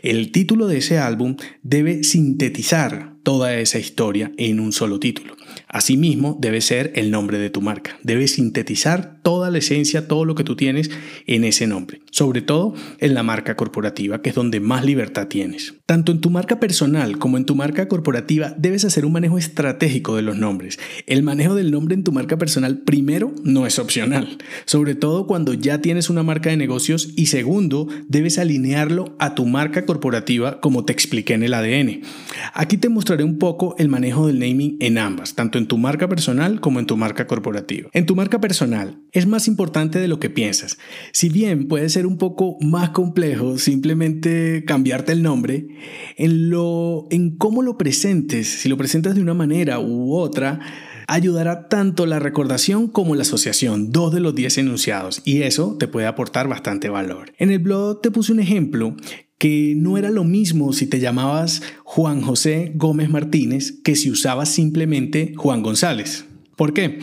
El 0.02 0.32
título 0.32 0.68
de 0.68 0.78
ese 0.78 0.98
álbum 0.98 1.36
debe 1.64 2.04
sintetizar 2.04 3.12
toda 3.24 3.56
esa 3.56 3.80
historia 3.80 4.32
en 4.38 4.60
un 4.60 4.74
solo 4.74 5.00
título. 5.00 5.36
Asimismo, 5.68 6.38
debe 6.40 6.62
ser 6.62 6.92
el 6.96 7.12
nombre 7.12 7.38
de 7.38 7.50
tu 7.50 7.62
marca. 7.62 7.98
Debe 8.04 8.28
sintetizar 8.28 9.20
toda 9.22 9.50
la 9.50 9.60
esencia, 9.60 10.08
todo 10.08 10.26
lo 10.26 10.36
que 10.36 10.44
tú 10.44 10.56
tienes 10.56 10.90
en 11.28 11.44
ese 11.44 11.68
nombre. 11.68 12.02
Sobre 12.12 12.42
todo 12.42 12.74
en 13.00 13.14
la 13.14 13.24
marca 13.24 13.56
corporativa, 13.56 14.22
que 14.22 14.30
es 14.30 14.36
donde 14.36 14.60
más 14.60 14.84
libertad 14.86 15.28
tienes. 15.28 15.76
Tanto 15.86 16.12
en 16.12 16.22
tu 16.22 16.30
marca 16.30 16.60
personal 16.60 17.20
como 17.20 17.38
en 17.38 17.46
tu 17.46 17.56
marca 17.56 17.88
corporativa, 17.88 18.54
debes 18.58 18.86
hacer 18.86 19.06
un 19.06 19.14
manejo 19.14 19.38
estratégico 19.38 20.16
de 20.16 20.22
los 20.22 20.38
nombres. 20.38 20.80
El 21.06 21.24
manejo 21.24 21.56
del 21.56 21.72
nombre 21.72 21.96
en 21.96 22.04
tu 22.04 22.12
marca 22.12 22.38
personal, 22.38 22.80
primero, 22.80 23.34
no 23.44 23.66
es 23.66 23.80
opcional. 23.80 24.38
Sobre 24.66 24.96
todo 24.96 25.28
cuando 25.28 25.54
ya 25.54 25.82
tienes 25.82 26.10
una 26.10 26.24
marca 26.24 26.50
de 26.50 26.58
negocios 26.58 27.10
y 27.16 27.28
segundo, 27.28 27.88
debes 28.08 28.38
alinearlo 28.38 29.16
a 29.20 29.36
tu 29.36 29.46
marca 29.46 29.86
corporativa 29.86 30.60
como 30.62 30.86
te 30.86 30.94
expliqué 30.94 31.34
en 31.34 31.44
el 31.44 31.54
ADN. 31.54 32.02
Aquí 32.54 32.78
te 32.78 32.90
mostraré 32.90 33.24
un 33.24 33.38
poco 33.38 33.76
el 33.78 33.90
manejo 33.90 34.28
del 34.28 34.40
naming 34.40 34.78
en 34.80 34.98
ambas, 34.98 35.36
tanto 35.36 35.58
en 35.58 35.68
tu 35.68 35.78
marca 35.78 36.08
personal 36.08 36.60
como 36.60 36.80
en 36.80 36.86
tu 36.86 36.98
marca 36.98 37.28
corporativa. 37.28 37.90
En 37.94 38.06
tu 38.06 38.16
marca 38.16 38.40
personal 38.40 39.02
es 39.12 39.28
más 39.28 39.48
importante 39.48 40.00
de 40.00 40.08
lo 40.08 40.20
que 40.20 40.30
piensas. 40.30 40.78
Si 41.12 41.30
bien 41.30 41.68
puede 41.68 41.90
ser 41.90 42.06
un 42.06 42.18
poco 42.18 42.58
más 42.62 42.90
complejo 42.90 43.58
simplemente 43.58 44.64
cambiarte 44.66 45.12
el 45.12 45.24
nombre, 45.24 45.68
en 46.18 46.50
lo 46.50 47.08
en 47.10 47.38
cómo 47.38 47.62
lo 47.62 47.78
presentes, 47.78 48.48
si 48.48 48.70
lo 48.70 48.78
presentas 48.78 49.16
de 49.16 49.22
una 49.22 49.34
manera 49.34 49.80
u 49.80 50.16
otra, 50.16 50.60
ayudará 51.12 51.68
tanto 51.68 52.06
la 52.06 52.20
recordación 52.20 52.88
como 52.88 53.16
la 53.16 53.24
asociación, 53.24 53.92
dos 53.92 54.14
de 54.14 54.22
los 54.22 54.34
10 54.34 54.60
enunciados, 54.60 55.22
y 55.26 55.42
eso 55.42 55.76
te 55.78 55.90
puede 55.90 56.08
aportar 56.08 56.48
bastante 56.48 56.88
valor. 56.88 57.34
En 57.38 57.52
el 57.52 57.60
blog 57.60 58.02
te 58.02 58.12
puse 58.12 58.32
un 58.32 58.40
ejemplo 58.40 58.96
que 59.38 59.74
no 59.76 59.98
era 59.98 60.10
lo 60.10 60.24
mismo 60.24 60.72
si 60.72 60.88
te 60.88 61.02
llamabas 61.02 61.64
Juan 61.84 62.22
José 62.22 62.72
Gómez 62.76 63.10
Martínez 63.10 63.74
que 63.84 63.98
si 63.98 64.10
usabas 64.10 64.48
simplemente 64.48 65.34
Juan 65.36 65.62
González. 65.62 66.24
¿Por 66.56 66.74
qué? 66.74 67.00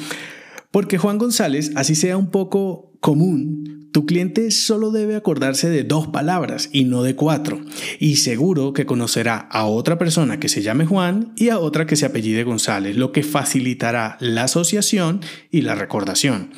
Porque 0.71 0.97
Juan 0.97 1.19
González, 1.19 1.73
así 1.75 1.95
sea 1.95 2.17
un 2.17 2.31
poco 2.31 2.93
común, 3.01 3.68
tu 3.93 4.07
cliente 4.07 4.51
solo 4.51 4.91
debe 4.91 5.17
acordarse 5.17 5.71
de 5.71 5.85
dos 5.85 6.09
palabras 6.09 6.69
y 6.73 6.85
no 6.85 7.03
de 7.03 7.15
cuatro, 7.15 7.61
y 7.99 8.17
seguro 8.17 8.73
que 8.73 8.87
conocerá 8.87 9.37
a 9.37 9.65
otra 9.65 9.99
persona 9.99 10.39
que 10.39 10.49
se 10.49 10.63
llame 10.63 10.87
Juan 10.87 11.33
y 11.37 11.49
a 11.49 11.59
otra 11.59 11.87
que 11.87 11.97
se 11.97 12.07
apellide 12.07 12.45
González, 12.45 12.97
lo 12.97 13.13
que 13.13 13.23
facilitará 13.23 14.17
la 14.21 14.45
asociación 14.45 15.21
y 15.51 15.63
la 15.63 15.75
recordación. 15.75 16.51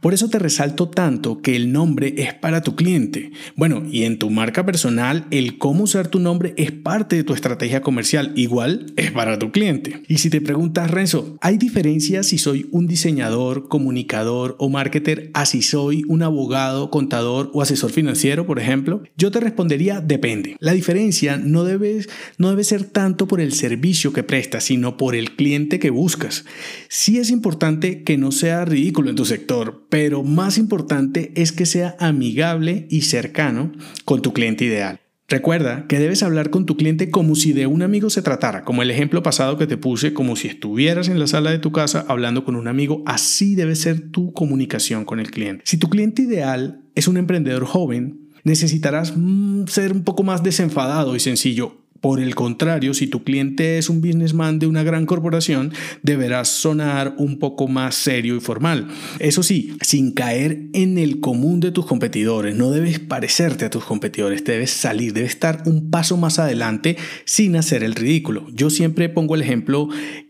Por 0.00 0.14
eso 0.14 0.28
te 0.28 0.38
resalto 0.38 0.88
tanto 0.88 1.42
que 1.42 1.56
el 1.56 1.72
nombre 1.72 2.14
es 2.16 2.34
para 2.34 2.62
tu 2.62 2.74
cliente. 2.74 3.32
Bueno, 3.56 3.82
y 3.90 4.04
en 4.04 4.18
tu 4.18 4.30
marca 4.30 4.64
personal, 4.64 5.26
el 5.30 5.58
cómo 5.58 5.84
usar 5.84 6.08
tu 6.08 6.20
nombre 6.20 6.54
es 6.56 6.72
parte 6.72 7.16
de 7.16 7.24
tu 7.24 7.34
estrategia 7.34 7.82
comercial, 7.82 8.32
igual 8.36 8.86
es 8.96 9.10
para 9.12 9.38
tu 9.38 9.52
cliente. 9.52 10.02
Y 10.08 10.18
si 10.18 10.30
te 10.30 10.40
preguntas, 10.40 10.90
Renzo, 10.90 11.36
¿hay 11.40 11.58
diferencias 11.58 12.26
si 12.28 12.38
soy 12.38 12.68
un 12.72 12.86
diseñador, 12.86 13.68
comunicador 13.68 14.56
o 14.58 14.68
marketer 14.68 15.30
a 15.34 15.46
si 15.46 15.62
soy 15.62 16.02
un 16.08 16.22
abogado? 16.22 16.77
Contador 16.90 17.50
o 17.52 17.62
asesor 17.62 17.90
financiero, 17.90 18.46
por 18.46 18.58
ejemplo? 18.58 19.02
Yo 19.16 19.30
te 19.30 19.40
respondería 19.40 20.00
depende. 20.00 20.56
La 20.60 20.72
diferencia 20.72 21.36
no 21.36 21.64
debe, 21.64 22.06
no 22.38 22.50
debe 22.50 22.64
ser 22.64 22.84
tanto 22.84 23.26
por 23.26 23.40
el 23.40 23.52
servicio 23.52 24.12
que 24.12 24.22
prestas, 24.22 24.64
sino 24.64 24.96
por 24.96 25.14
el 25.14 25.36
cliente 25.36 25.78
que 25.78 25.90
buscas. 25.90 26.44
Sí 26.88 27.18
es 27.18 27.30
importante 27.30 28.02
que 28.02 28.16
no 28.16 28.32
sea 28.32 28.64
ridículo 28.64 29.10
en 29.10 29.16
tu 29.16 29.24
sector, 29.24 29.86
pero 29.88 30.22
más 30.22 30.58
importante 30.58 31.32
es 31.34 31.52
que 31.52 31.66
sea 31.66 31.96
amigable 31.98 32.86
y 32.90 33.02
cercano 33.02 33.72
con 34.04 34.22
tu 34.22 34.32
cliente 34.32 34.64
ideal. 34.64 35.00
Recuerda 35.30 35.86
que 35.86 35.98
debes 35.98 36.22
hablar 36.22 36.48
con 36.48 36.64
tu 36.64 36.78
cliente 36.78 37.10
como 37.10 37.34
si 37.34 37.52
de 37.52 37.66
un 37.66 37.82
amigo 37.82 38.08
se 38.08 38.22
tratara, 38.22 38.64
como 38.64 38.82
el 38.82 38.90
ejemplo 38.90 39.22
pasado 39.22 39.58
que 39.58 39.66
te 39.66 39.76
puse, 39.76 40.14
como 40.14 40.36
si 40.36 40.48
estuvieras 40.48 41.08
en 41.08 41.18
la 41.18 41.26
sala 41.26 41.50
de 41.50 41.58
tu 41.58 41.70
casa 41.70 42.06
hablando 42.08 42.46
con 42.46 42.56
un 42.56 42.66
amigo, 42.66 43.02
así 43.04 43.54
debe 43.54 43.76
ser 43.76 44.10
tu 44.10 44.32
comunicación 44.32 45.04
con 45.04 45.20
el 45.20 45.30
cliente. 45.30 45.62
Si 45.66 45.76
tu 45.76 45.90
cliente 45.90 46.22
ideal 46.22 46.80
es 46.94 47.08
un 47.08 47.18
emprendedor 47.18 47.66
joven, 47.66 48.30
necesitarás 48.44 49.12
mm, 49.14 49.66
ser 49.66 49.92
un 49.92 50.02
poco 50.02 50.22
más 50.22 50.42
desenfadado 50.42 51.14
y 51.14 51.20
sencillo. 51.20 51.76
Por 52.00 52.20
el 52.20 52.34
contrario, 52.34 52.94
si 52.94 53.08
tu 53.08 53.24
cliente 53.24 53.78
es 53.78 53.88
un 53.88 54.00
businessman 54.00 54.58
de 54.58 54.66
una 54.66 54.84
gran 54.84 55.04
corporación, 55.04 55.72
deberás 56.02 56.48
sonar 56.48 57.14
un 57.18 57.38
poco 57.38 57.66
más 57.66 57.96
serio 57.96 58.36
y 58.36 58.40
formal. 58.40 58.86
Eso 59.18 59.42
sí, 59.42 59.76
sin 59.80 60.12
caer 60.12 60.68
en 60.74 60.96
el 60.96 61.20
común 61.20 61.60
de 61.60 61.72
tus 61.72 61.86
competidores. 61.86 62.54
No 62.54 62.70
debes 62.70 63.00
parecerte 63.00 63.64
a 63.64 63.70
tus 63.70 63.84
competidores, 63.84 64.44
debes 64.44 64.70
salir, 64.70 65.12
debes 65.12 65.30
estar 65.30 65.62
un 65.66 65.90
paso 65.90 66.16
más 66.16 66.38
adelante 66.38 66.96
sin 67.24 67.56
hacer 67.56 67.82
el 67.82 67.94
ridículo. 67.94 68.46
Yo 68.52 68.70
siempre 68.70 69.08
pongo 69.08 69.34
el 69.34 69.42
ejemplo 69.42 69.88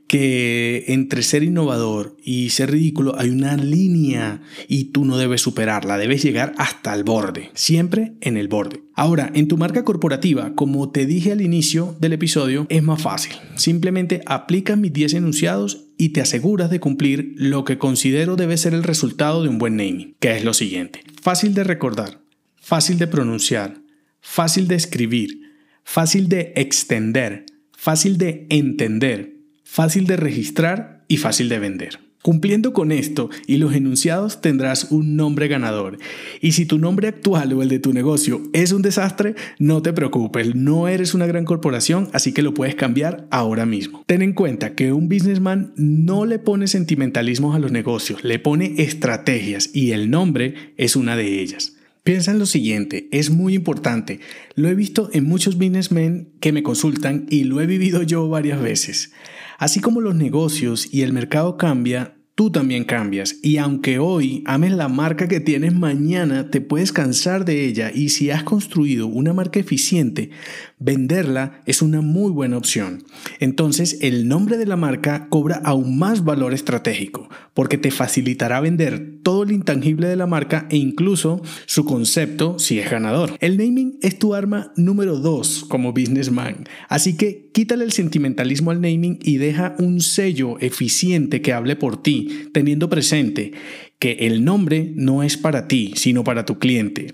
que 0.08 0.86
entre 0.88 1.22
ser 1.22 1.42
innovador 1.42 2.16
y 2.24 2.48
ser 2.50 2.70
ridículo 2.70 3.14
hay 3.18 3.28
una 3.28 3.56
línea 3.56 4.40
y 4.66 4.84
tú 4.84 5.04
no 5.04 5.18
debes 5.18 5.42
superarla, 5.42 5.98
debes 5.98 6.22
llegar 6.22 6.54
hasta 6.56 6.94
el 6.94 7.04
borde, 7.04 7.50
siempre 7.52 8.14
en 8.22 8.38
el 8.38 8.48
borde. 8.48 8.82
Ahora, 8.94 9.30
en 9.34 9.48
tu 9.48 9.58
marca 9.58 9.84
corporativa, 9.84 10.54
como 10.54 10.90
te 10.90 11.04
dije 11.04 11.32
al 11.32 11.42
inicio 11.42 11.94
del 12.00 12.14
episodio, 12.14 12.66
es 12.70 12.82
más 12.82 13.02
fácil. 13.02 13.34
Simplemente 13.54 14.22
aplicas 14.24 14.78
mis 14.78 14.94
10 14.94 15.14
enunciados 15.14 15.84
y 15.98 16.08
te 16.08 16.22
aseguras 16.22 16.70
de 16.70 16.80
cumplir 16.80 17.34
lo 17.36 17.64
que 17.64 17.76
considero 17.76 18.36
debe 18.36 18.56
ser 18.56 18.72
el 18.72 18.84
resultado 18.84 19.42
de 19.42 19.50
un 19.50 19.58
buen 19.58 19.76
naming, 19.76 20.16
que 20.20 20.36
es 20.36 20.42
lo 20.42 20.54
siguiente. 20.54 21.02
Fácil 21.20 21.52
de 21.52 21.64
recordar, 21.64 22.22
fácil 22.56 22.98
de 22.98 23.08
pronunciar, 23.08 23.82
fácil 24.22 24.68
de 24.68 24.76
escribir, 24.76 25.42
fácil 25.84 26.28
de 26.30 26.54
extender, 26.56 27.44
fácil 27.72 28.16
de 28.16 28.46
entender, 28.48 29.37
fácil 29.78 30.08
de 30.08 30.16
registrar 30.16 31.04
y 31.06 31.18
fácil 31.18 31.48
de 31.48 31.60
vender. 31.60 32.00
Cumpliendo 32.20 32.72
con 32.72 32.90
esto 32.90 33.30
y 33.46 33.58
los 33.58 33.76
enunciados 33.76 34.40
tendrás 34.40 34.90
un 34.90 35.14
nombre 35.14 35.46
ganador. 35.46 35.98
Y 36.40 36.50
si 36.50 36.66
tu 36.66 36.80
nombre 36.80 37.06
actual 37.06 37.52
o 37.52 37.62
el 37.62 37.68
de 37.68 37.78
tu 37.78 37.92
negocio 37.92 38.42
es 38.52 38.72
un 38.72 38.82
desastre, 38.82 39.36
no 39.60 39.80
te 39.80 39.92
preocupes, 39.92 40.56
no 40.56 40.88
eres 40.88 41.14
una 41.14 41.28
gran 41.28 41.44
corporación, 41.44 42.08
así 42.12 42.32
que 42.32 42.42
lo 42.42 42.54
puedes 42.54 42.74
cambiar 42.74 43.28
ahora 43.30 43.66
mismo. 43.66 44.02
Ten 44.08 44.22
en 44.22 44.32
cuenta 44.32 44.74
que 44.74 44.92
un 44.92 45.08
businessman 45.08 45.74
no 45.76 46.26
le 46.26 46.40
pone 46.40 46.66
sentimentalismos 46.66 47.54
a 47.54 47.60
los 47.60 47.70
negocios, 47.70 48.24
le 48.24 48.40
pone 48.40 48.74
estrategias 48.78 49.70
y 49.72 49.92
el 49.92 50.10
nombre 50.10 50.72
es 50.76 50.96
una 50.96 51.14
de 51.14 51.40
ellas. 51.40 51.76
Piensa 52.02 52.32
en 52.32 52.40
lo 52.40 52.46
siguiente, 52.46 53.06
es 53.12 53.30
muy 53.30 53.54
importante. 53.54 54.18
Lo 54.56 54.68
he 54.68 54.74
visto 54.74 55.08
en 55.12 55.24
muchos 55.24 55.56
businessmen 55.56 56.30
que 56.40 56.50
me 56.50 56.64
consultan 56.64 57.26
y 57.30 57.44
lo 57.44 57.60
he 57.60 57.66
vivido 57.66 58.02
yo 58.02 58.28
varias 58.28 58.60
veces. 58.60 59.12
Así 59.58 59.80
como 59.80 60.00
los 60.00 60.14
negocios 60.14 60.88
y 60.94 61.02
el 61.02 61.12
mercado 61.12 61.56
cambia, 61.56 62.17
tú 62.38 62.52
también 62.52 62.84
cambias. 62.84 63.34
Y 63.42 63.56
aunque 63.56 63.98
hoy 63.98 64.44
ames 64.46 64.70
la 64.70 64.86
marca 64.86 65.26
que 65.26 65.40
tienes, 65.40 65.74
mañana 65.74 66.50
te 66.50 66.60
puedes 66.60 66.92
cansar 66.92 67.44
de 67.44 67.66
ella. 67.66 67.90
Y 67.92 68.10
si 68.10 68.30
has 68.30 68.44
construido 68.44 69.08
una 69.08 69.32
marca 69.32 69.58
eficiente, 69.58 70.30
venderla 70.78 71.62
es 71.66 71.82
una 71.82 72.00
muy 72.00 72.30
buena 72.30 72.56
opción. 72.56 73.02
Entonces 73.40 73.98
el 74.02 74.28
nombre 74.28 74.56
de 74.56 74.66
la 74.66 74.76
marca 74.76 75.26
cobra 75.30 75.60
aún 75.64 75.98
más 75.98 76.24
valor 76.24 76.54
estratégico, 76.54 77.28
porque 77.54 77.76
te 77.76 77.90
facilitará 77.90 78.60
vender 78.60 79.18
todo 79.24 79.42
el 79.42 79.50
intangible 79.50 80.06
de 80.06 80.14
la 80.14 80.28
marca 80.28 80.68
e 80.70 80.76
incluso 80.76 81.42
su 81.66 81.84
concepto 81.84 82.60
si 82.60 82.78
es 82.78 82.88
ganador. 82.88 83.36
El 83.40 83.56
naming 83.58 83.98
es 84.00 84.16
tu 84.16 84.36
arma 84.36 84.72
número 84.76 85.16
2 85.18 85.64
como 85.68 85.92
businessman. 85.92 86.68
Así 86.88 87.16
que 87.16 87.50
quítale 87.52 87.82
el 87.82 87.90
sentimentalismo 87.90 88.70
al 88.70 88.80
naming 88.80 89.18
y 89.22 89.38
deja 89.38 89.74
un 89.80 90.00
sello 90.00 90.56
eficiente 90.60 91.42
que 91.42 91.52
hable 91.52 91.74
por 91.74 92.00
ti 92.00 92.27
teniendo 92.52 92.88
presente 92.88 93.52
que 93.98 94.12
el 94.20 94.44
nombre 94.44 94.92
no 94.94 95.22
es 95.22 95.36
para 95.36 95.68
ti, 95.68 95.92
sino 95.96 96.24
para 96.24 96.44
tu 96.44 96.58
cliente. 96.58 97.12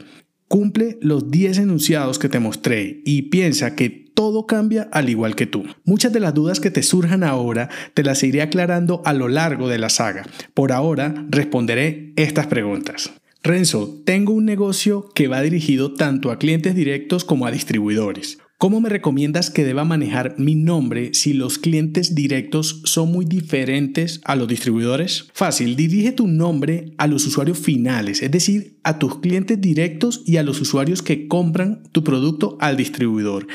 Cumple 0.49 0.99
los 1.01 1.31
10 1.31 1.59
enunciados 1.59 2.19
que 2.19 2.29
te 2.29 2.39
mostré 2.39 3.03
y 3.05 3.23
piensa 3.23 3.75
que 3.75 4.05
todo 4.15 4.47
cambia 4.47 4.89
al 4.93 5.09
igual 5.09 5.35
que 5.35 5.47
tú. 5.47 5.65
Muchas 5.85 6.13
de 6.13 6.21
las 6.21 6.35
dudas 6.35 6.61
que 6.61 6.71
te 6.71 6.83
surjan 6.83 7.25
ahora 7.25 7.69
te 7.95 8.03
las 8.03 8.23
iré 8.23 8.43
aclarando 8.43 9.03
a 9.05 9.13
lo 9.13 9.29
largo 9.29 9.69
de 9.69 9.79
la 9.79 9.89
saga. 9.89 10.25
Por 10.55 10.73
ahora 10.73 11.27
responderé 11.31 12.13
estas 12.17 12.47
preguntas. 12.47 13.13
Renzo, 13.43 14.01
tengo 14.07 14.33
un 14.33 14.47
negocio 14.47 15.11
que 15.15 15.29
va 15.29 15.43
dirigido 15.43 15.93
tanto 15.93 16.31
a 16.31 16.39
clientes 16.39 16.75
directos 16.75 17.25
como 17.25 17.47
a 17.47 17.51
distribuidores. 17.51 18.39
¿Cómo 18.59 18.81
me 18.81 18.89
recomiendas 18.89 19.51
que 19.51 19.65
deba 19.65 19.85
manejar 19.85 20.37
mi 20.39 20.55
nombre 20.55 21.13
si 21.13 21.33
los 21.33 21.59
clientes 21.59 22.15
directos 22.15 22.81
son 22.85 23.11
muy 23.11 23.25
diferentes 23.25 24.21
a 24.25 24.37
los 24.37 24.49
distribuidores? 24.49 25.29
Fácil, 25.35 25.77
dirige 25.77 26.13
tu 26.13 26.29
nombre 26.29 26.95
a 26.97 27.07
los 27.07 27.27
usuarios 27.27 27.59
finales, 27.59 28.23
es 28.23 28.31
decir, 28.31 28.79
a 28.85 28.99
tus 28.99 29.19
clientes 29.19 29.61
directos 29.61 30.23
y 30.25 30.37
a 30.37 30.43
los 30.43 30.61
usuarios 30.61 31.03
que 31.03 31.27
compran 31.27 31.83
tu 31.93 32.05
producto 32.05 32.57
al 32.61 32.77
distribuidor 32.77 33.47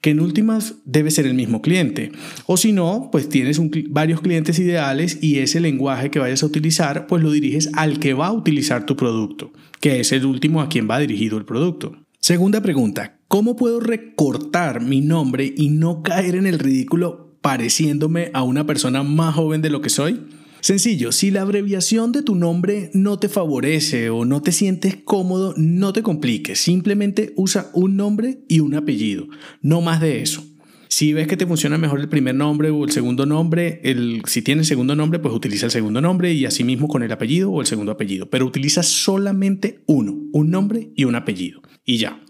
que 0.00 0.10
en 0.10 0.20
últimas 0.20 0.76
debe 0.84 1.10
ser 1.10 1.26
el 1.26 1.34
mismo 1.34 1.62
cliente. 1.62 2.12
O 2.46 2.56
si 2.56 2.70
no, 2.70 3.08
pues 3.10 3.28
tienes 3.28 3.60
varios 3.88 4.20
clientes 4.20 4.56
ideales 4.60 5.18
y 5.20 5.38
ese 5.38 5.58
lenguaje 5.58 6.12
que 6.12 6.20
vayas 6.20 6.44
a 6.44 6.46
utilizar, 6.46 7.08
pues 7.08 7.24
lo 7.24 7.32
diriges 7.32 7.70
al 7.72 7.98
que 7.98 8.14
va 8.14 8.28
a 8.28 8.32
utilizar 8.32 8.86
tu 8.86 8.94
producto, 8.94 9.52
que 9.80 9.98
es 9.98 10.12
el 10.12 10.24
último 10.24 10.60
a 10.60 10.68
quien 10.68 10.88
va 10.88 11.00
dirigido 11.00 11.38
el 11.38 11.44
producto. 11.44 11.96
Segunda 12.20 12.60
pregunta, 12.60 13.15
¿cómo 13.28 13.56
puedo 13.56 13.80
recortar 13.80 14.82
mi 14.82 15.00
nombre 15.00 15.52
y 15.56 15.68
no 15.68 16.02
caer 16.02 16.36
en 16.36 16.46
el 16.46 16.58
ridículo 16.58 17.36
pareciéndome 17.40 18.30
a 18.34 18.42
una 18.42 18.66
persona 18.66 19.02
más 19.02 19.34
joven 19.34 19.62
de 19.62 19.70
lo 19.70 19.80
que 19.80 19.90
soy? 19.90 20.20
Sencillo, 20.60 21.12
si 21.12 21.30
la 21.30 21.42
abreviación 21.42 22.10
de 22.10 22.22
tu 22.22 22.34
nombre 22.34 22.90
no 22.92 23.18
te 23.18 23.28
favorece 23.28 24.10
o 24.10 24.24
no 24.24 24.42
te 24.42 24.50
sientes 24.50 24.96
cómodo, 24.96 25.54
no 25.56 25.92
te 25.92 26.02
compliques, 26.02 26.58
simplemente 26.58 27.32
usa 27.36 27.70
un 27.72 27.96
nombre 27.96 28.40
y 28.48 28.60
un 28.60 28.74
apellido, 28.74 29.28
no 29.62 29.80
más 29.80 30.00
de 30.00 30.22
eso. 30.22 30.42
Si 30.88 31.12
ves 31.12 31.26
que 31.26 31.36
te 31.36 31.46
funciona 31.46 31.78
mejor 31.78 32.00
el 32.00 32.08
primer 32.08 32.34
nombre 32.34 32.70
o 32.70 32.84
el 32.84 32.90
segundo 32.90 33.26
nombre, 33.26 33.80
el, 33.84 34.22
si 34.26 34.40
tienes 34.42 34.66
segundo 34.66 34.96
nombre, 34.96 35.18
pues 35.18 35.34
utiliza 35.34 35.66
el 35.66 35.72
segundo 35.72 36.00
nombre 36.00 36.32
y 36.32 36.46
así 36.46 36.64
mismo 36.64 36.88
con 36.88 37.02
el 37.02 37.12
apellido 37.12 37.50
o 37.50 37.60
el 37.60 37.66
segundo 37.66 37.92
apellido. 37.92 38.30
Pero 38.30 38.46
utiliza 38.46 38.82
solamente 38.82 39.82
uno, 39.86 40.16
un 40.32 40.50
nombre 40.50 40.90
y 40.96 41.04
un 41.04 41.14
apellido. 41.14 41.60
Y 41.84 41.98
ya. 41.98 42.22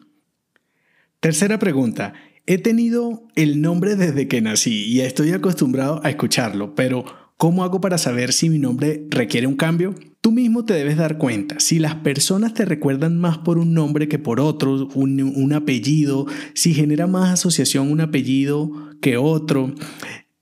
Tercera 1.20 1.58
pregunta. 1.58 2.14
He 2.46 2.58
tenido 2.58 3.26
el 3.34 3.60
nombre 3.60 3.96
desde 3.96 4.28
que 4.28 4.40
nací 4.40 4.84
y 4.84 5.00
estoy 5.00 5.32
acostumbrado 5.32 6.00
a 6.04 6.10
escucharlo, 6.10 6.74
pero 6.74 7.04
¿Cómo 7.38 7.64
hago 7.64 7.82
para 7.82 7.98
saber 7.98 8.32
si 8.32 8.48
mi 8.48 8.58
nombre 8.58 9.06
requiere 9.10 9.46
un 9.46 9.56
cambio? 9.56 9.94
Tú 10.22 10.32
mismo 10.32 10.64
te 10.64 10.72
debes 10.72 10.96
dar 10.96 11.18
cuenta. 11.18 11.60
Si 11.60 11.78
las 11.78 11.96
personas 11.96 12.54
te 12.54 12.64
recuerdan 12.64 13.18
más 13.18 13.36
por 13.36 13.58
un 13.58 13.74
nombre 13.74 14.08
que 14.08 14.18
por 14.18 14.40
otro, 14.40 14.88
un, 14.94 15.52
apellido, 15.52 16.24
si 16.54 16.72
genera 16.72 17.06
más 17.06 17.30
asociación 17.30 17.90
un 17.92 18.00
apellido 18.00 18.70
que 19.02 19.18
otro. 19.18 19.74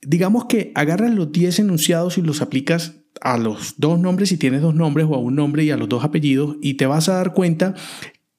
Digamos 0.03 0.45
que 0.45 0.71
agarras 0.77 1.13
los 1.13 1.33
10 1.33 1.59
enunciados 1.59 2.17
y 2.17 2.23
los 2.23 2.41
aplicas 2.41 3.01
a 3.21 3.39
los 3.39 3.75
dos 3.79 3.99
nombres 3.99 4.29
si 4.29 4.37
tienes 4.37 4.61
dos 4.61 4.75
nombres 4.75 5.07
o 5.09 5.15
a 5.15 5.19
un 5.19 5.35
nombre 5.35 5.65
y 5.65 5.71
a 5.71 5.77
los 5.77 5.89
dos 5.89 6.05
apellidos 6.05 6.57
y 6.63 6.75
te 6.75 6.87
vas 6.87 7.09
a 7.09 7.15
dar 7.15 7.33
cuenta 7.33 7.75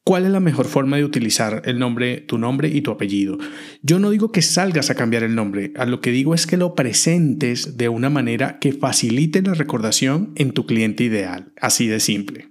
¿Cuál 0.08 0.26
es 0.26 0.32
la 0.32 0.40
mejor 0.40 0.68
forma 0.68 0.98
de 0.98 1.04
utilizar 1.04 1.64
el 1.66 1.80
nombre, 1.80 2.18
tu 2.22 2.38
nombre 2.38 2.70
y 2.70 2.82
tu 2.82 2.92
apellido? 2.92 3.40
Yo 3.82 3.98
no 3.98 4.12
digo 4.12 4.32
que 4.32 4.44
salgas 4.44 4.92
a 4.92 4.96
cambiar 4.96 5.24
el 5.24 5.34
nombre, 5.34 5.74
a 5.78 5.88
lo 5.88 6.00
que 6.00 6.12
digo 6.12 6.36
es 6.36 6.46
que 6.46 6.58
lo 6.58 6.76
presentes 6.76 7.76
de 7.76 7.90
una 7.90 8.12
manera 8.12 8.60
que 8.60 8.72
facilite 8.72 9.42
la 9.42 9.56
recordación 9.56 10.32
en 10.36 10.52
tu 10.52 10.68
cliente 10.68 11.04
ideal, 11.04 11.54
así 11.60 11.88
de 11.88 12.00
simple. 12.00 12.50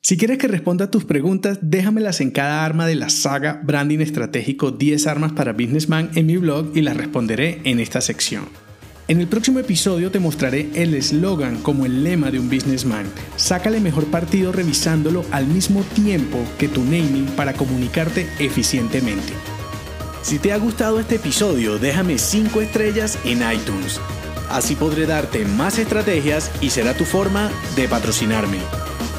Si 0.00 0.16
quieres 0.16 0.38
que 0.38 0.48
responda 0.48 0.86
a 0.86 0.90
tus 0.90 1.04
preguntas, 1.04 1.58
déjamelas 1.60 2.22
en 2.22 2.30
cada 2.30 2.64
arma 2.64 2.86
de 2.86 2.94
la 2.94 3.10
saga 3.10 3.60
Branding 3.62 3.98
Estratégico 3.98 4.70
10 4.70 5.06
armas 5.06 5.32
para 5.32 5.52
Businessman 5.52 6.12
en 6.14 6.24
mi 6.24 6.38
blog 6.38 6.70
y 6.74 6.80
las 6.80 6.96
responderé 6.96 7.60
en 7.64 7.78
esta 7.78 8.00
sección. 8.00 8.63
En 9.06 9.20
el 9.20 9.26
próximo 9.26 9.58
episodio 9.58 10.10
te 10.10 10.18
mostraré 10.18 10.70
el 10.74 10.94
eslogan 10.94 11.60
como 11.60 11.84
el 11.84 12.02
lema 12.02 12.30
de 12.30 12.38
un 12.38 12.48
businessman. 12.48 13.04
Sácale 13.36 13.78
mejor 13.78 14.06
partido 14.06 14.50
revisándolo 14.50 15.26
al 15.30 15.46
mismo 15.46 15.82
tiempo 15.94 16.38
que 16.58 16.68
tu 16.68 16.82
naming 16.82 17.26
para 17.36 17.52
comunicarte 17.52 18.26
eficientemente. 18.38 19.34
Si 20.22 20.38
te 20.38 20.54
ha 20.54 20.56
gustado 20.56 21.00
este 21.00 21.16
episodio, 21.16 21.78
déjame 21.78 22.16
5 22.16 22.62
estrellas 22.62 23.18
en 23.26 23.42
iTunes. 23.52 24.00
Así 24.48 24.74
podré 24.74 25.04
darte 25.04 25.44
más 25.44 25.78
estrategias 25.78 26.50
y 26.62 26.70
será 26.70 26.94
tu 26.94 27.04
forma 27.04 27.50
de 27.76 27.86
patrocinarme. 27.88 28.58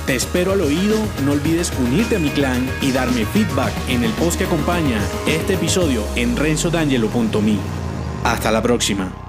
Te 0.08 0.16
espero 0.16 0.54
al 0.54 0.62
oído, 0.62 0.98
no 1.24 1.34
olvides 1.34 1.72
unirte 1.80 2.16
a 2.16 2.20
mi 2.20 2.30
clan 2.30 2.68
y 2.82 2.92
darme 2.92 3.24
feedback 3.26 3.74
en 3.88 4.04
el 4.04 4.12
post 4.14 4.40
que 4.40 4.46
acompaña 4.46 5.00
este 5.28 5.54
episodio 5.54 6.04
en 6.16 6.36
renzodangelo.me. 6.36 7.58
Hasta 8.24 8.50
la 8.52 8.64
próxima. 8.64 9.25